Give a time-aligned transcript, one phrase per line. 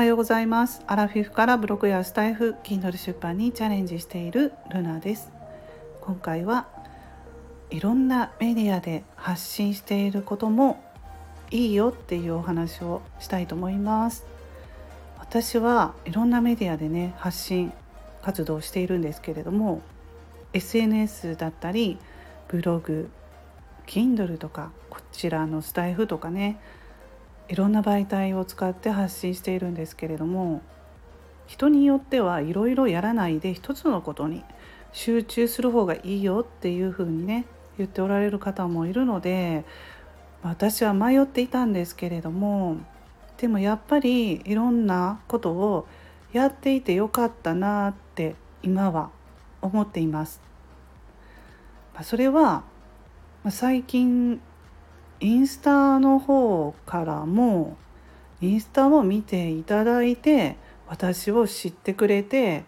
[0.00, 0.82] はようございます。
[0.86, 5.30] アラフィフからブログやスタイフ Kindle 出版にチャレンジしているルナです。
[6.00, 6.68] 今回は
[7.68, 10.82] いろんなメディアで発信していることも
[11.50, 14.24] いいよっていうお話をしたいと思います。
[15.18, 17.70] 私はいろんなメディアでね発信
[18.22, 19.82] 活動しているんですけれども
[20.54, 21.98] SNS だったり
[22.48, 23.10] ブログ
[23.86, 26.58] Kindle とかこちらのスタイフとかね
[27.50, 30.62] いろんな媒体を使って発信しているんですけれども
[31.48, 34.44] 人によってはいろいろやらないで一つのことに
[34.92, 37.46] 集中する方がいいよっていうふうにね
[37.76, 39.64] 言っておられる方もいるので
[40.44, 42.76] 私は迷っていたんですけれども
[43.36, 45.88] でもやっぱりいろんなことを
[46.32, 49.10] やっていてよかったなって今は
[49.60, 50.40] 思っています。
[52.02, 52.62] それは
[53.48, 54.40] 最近
[55.20, 57.76] インスタの方からも
[58.40, 60.56] インスタを見ていただいて
[60.88, 62.64] 私を知ってくれて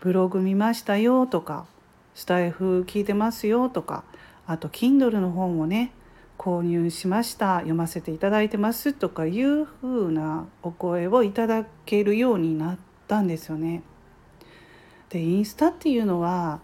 [0.00, 1.66] ブログ見ましたよとか
[2.14, 4.04] スタイフ聞いてますよとか
[4.46, 5.90] あと Kindle の本をね
[6.38, 13.82] 購入しました読ませていただいてますとかいう風なお声をいただけるようになったんですよね。
[15.08, 16.60] でインスタっていうのは、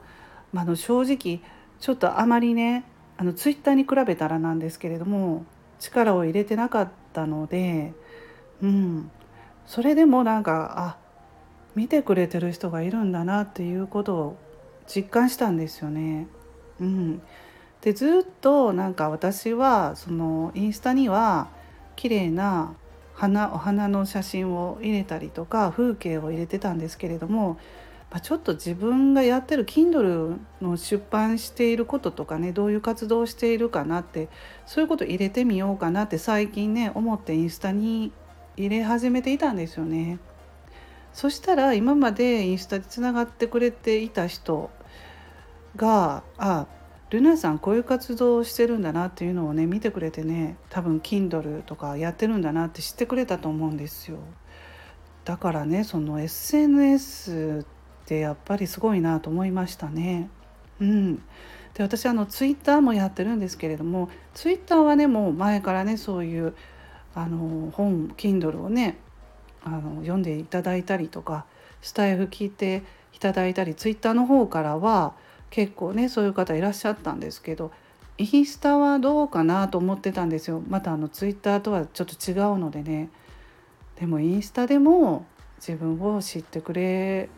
[0.53, 1.41] まあ、の正直
[1.81, 2.84] ちょっとあまりね
[3.23, 5.47] あのツイッターに比べたらなんですけれども
[5.78, 7.92] 力を入れてなかったので、
[8.61, 9.12] うん、
[9.65, 10.97] それでもなんかあ
[11.77, 14.39] 見てくれてる人がいるんだなっていうことを
[14.93, 16.27] 実感したんですよね。
[16.81, 17.23] うん、
[17.83, 21.47] でずっとなんか私はそのインスタには
[21.95, 22.75] 綺麗な
[23.15, 27.56] 花お花の写真を入れたりとか風景を入れてたんですけれども
[28.12, 34.28] まあ、ちょっと自分がやってる Kindle の出版していることとかねどういう活動をしているかなって
[34.66, 38.12] そういうこと入れてみようかなって最近ね思ってインスタに
[38.58, 40.19] 入れ始めていたんですよね。
[41.14, 44.70] そしたら今までインスタでつながってくれていた人
[45.76, 46.66] があ
[47.08, 54.19] ルナさんこういう活動をしてるんだなっていうのをね見てくれてね多分 Kindle とかやってるんだなって知ってくれたと思うんですよ。
[55.25, 57.64] だからねその SNS
[58.02, 60.28] ってやっぱりすごいなと思いましたね。
[60.80, 61.16] うん、
[61.74, 66.54] で私あのツイッターもやってるんですけれどもツイッターはねもう前からねそういう
[67.14, 68.98] あの本 Kindle をね
[69.64, 71.46] あの読んでいただいたりとか
[71.80, 72.82] スタイフ聞いて
[73.14, 75.14] いただいたりツイッターの方からは
[75.50, 77.70] 結構ねそういう方いらっしゃったんですけど
[78.19, 80.62] インスタはどうかなと思ってたんですよ。
[80.69, 83.08] またあのツイッターとはちょっと違うのでね。
[83.96, 85.26] でもインスタでも
[85.56, 87.28] 自分を知ってくれ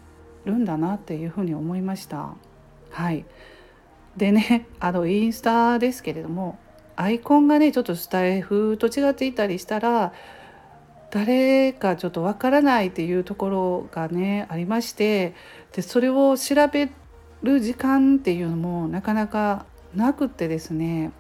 [0.45, 2.35] るんだなっていうふうに思いました。
[2.91, 3.25] はい
[4.17, 6.59] でねあのインスタですけれども
[6.97, 10.13] アイコンがねちょっとスタイフと違っていたりしたら
[11.11, 15.35] 誰かちょっとわからないっていうところがねありまして
[15.73, 16.91] でそれを調べ
[17.43, 21.13] る時間っていうのもなかなかなくってですね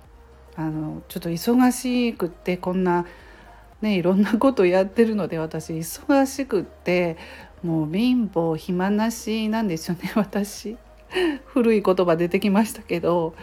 [0.57, 3.07] あのちょっと忙しくってこんな
[3.85, 7.17] ねいろんなことやってるので私忙しくって
[7.63, 10.77] もう貧乏暇なしなんですよね 私。
[11.45, 13.35] 古い言葉出てきましたけど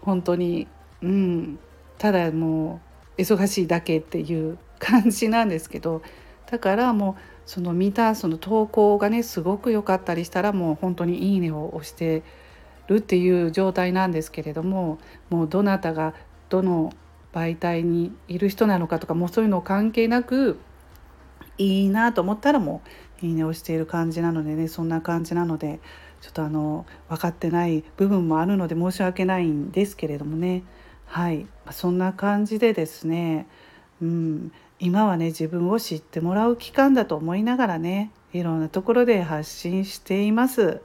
[0.00, 0.66] 本当に。
[1.02, 1.58] うん。
[1.98, 2.80] ただも
[3.18, 6.02] う忙しいだけっていう感じなんですけど
[6.50, 12.22] だからもうその見たその投稿がねすごく良かったりしたらもう本当に「いいね」を押して
[12.86, 14.98] るっていう状態なんですけれども
[15.28, 16.14] もうどなたが
[16.48, 16.92] どの
[17.32, 20.58] 媒体にいる人なのかとかもうそういうの関係なく
[21.58, 22.82] いいなと思ったらも
[23.22, 25.80] ういいねをしている感じなのでねそんな感じなので
[26.20, 30.64] ちょっとあの分かってない部分もあるので申し訳ないんですけれどもね。
[31.06, 31.46] はい。
[31.70, 33.46] そんな感じでですね、
[34.02, 40.80] うん、今はね自分を知ってもらう期間だと思いながらねいろんなところで発信しています。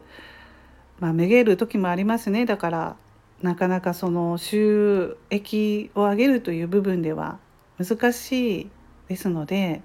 [1.00, 2.46] まあ、めげる時もありますね。
[2.46, 2.96] だから
[3.44, 7.40] なかなかその収益を上げるという部分では
[7.78, 8.70] 難しい
[9.09, 9.82] ですので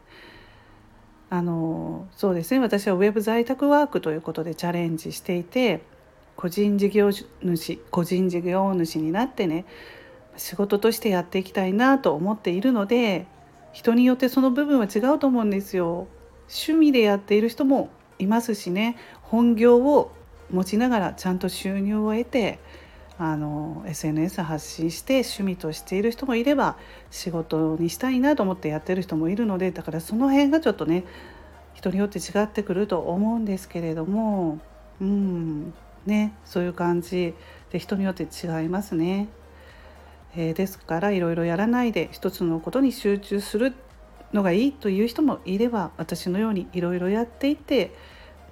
[1.29, 5.83] あのそうですね私はウェブ在宅ワークということでチャレンジしていて
[6.37, 9.67] 個人事業主個人事業主になってね
[10.37, 13.27] 仕事としてやっていきたいなと思っているので
[13.73, 16.07] 人によってその部分は違うと思うんですよ。
[16.49, 20.13] 趣味でやっている人もいますしね本業を
[20.51, 22.59] 持ちながらちゃんと収入を得て
[23.21, 26.77] あの SNS 発信して趣味としている人もいれば
[27.11, 31.05] 仕事にしたいなと思ってやってる人もいるのでだからその辺がちょっとね
[31.75, 34.61] 人によって違ってくると思うんですけれども
[35.01, 35.75] うん
[36.07, 37.35] ねそういう感じ
[37.71, 39.29] で人によって違いますね。
[40.37, 43.75] えー、ですからいろいろやらないで一つのことに集中する
[44.33, 47.95] のがいいという人もいれば私のようにいろいろやっていて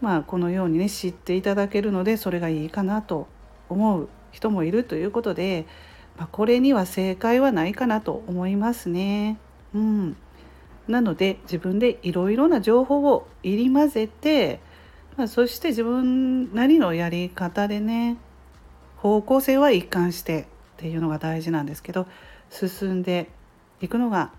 [0.01, 3.29] まあこのようにね知っていただけるのでそれがいいかなと
[3.69, 5.67] 思う人もいるということで、
[6.17, 9.39] まあ、これには正解はないかなと思いますね。
[9.75, 10.17] うん、
[10.89, 14.61] なので自分でいろいろな情報を入り混ぜて、
[15.17, 18.17] まあ、そして自分なりのやり方でね
[18.97, 20.45] 方向性は一貫してっ
[20.79, 22.07] ていうのが大事なんですけど
[22.51, 23.31] 進んで
[23.81, 24.33] いくのが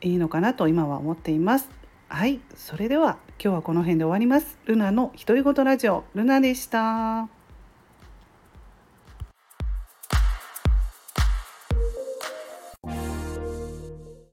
[0.00, 1.68] いいのかなと今は思っています。
[2.08, 2.40] はい。
[2.56, 4.58] それでは今日はこの辺で終わります。
[4.64, 7.39] ルナの独り言ラジオルナでした。